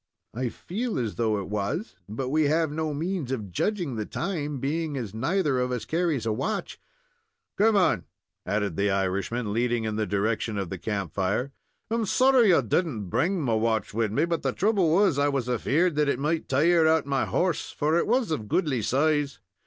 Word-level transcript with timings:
"I 0.33 0.49
feel 0.49 0.97
as 0.97 1.13
though 1.13 1.37
it 1.39 1.47
was, 1.47 1.95
but 2.09 2.29
we 2.29 2.45
have 2.45 2.71
no 2.71 2.91
means 2.91 3.31
of 3.31 3.51
judging 3.51 3.93
the 3.97 4.05
time, 4.07 4.57
being 4.59 4.97
as 4.97 5.13
neither 5.13 5.59
of 5.59 5.71
us 5.71 5.85
carries 5.85 6.25
a 6.25 6.33
watch." 6.33 6.79
"Come 7.55 7.75
on," 7.75 8.05
added 8.43 8.77
the 8.77 8.89
Irishman, 8.89 9.53
leading 9.53 9.83
in 9.83 9.97
the 9.97 10.07
direction 10.07 10.57
of 10.57 10.71
the 10.71 10.79
camp 10.79 11.13
fire. 11.13 11.51
"I'm 11.91 12.07
sorry 12.07 12.51
I 12.51 12.61
didn't 12.61 13.09
bring 13.11 13.41
my 13.43 13.53
watch 13.53 13.93
wid 13.93 14.11
me, 14.11 14.25
but 14.25 14.41
the 14.41 14.53
trouble 14.53 14.91
was, 14.91 15.19
I 15.19 15.27
was 15.29 15.47
afeard 15.47 15.93
that 15.97 16.09
it 16.09 16.17
might 16.17 16.49
tire 16.49 16.87
out 16.87 17.05
my 17.05 17.25
horse, 17.25 17.69
for 17.69 17.95
it 17.95 18.07
was 18.07 18.31
of 18.31 18.47
goodly 18.47 18.81
size. 18.81 19.39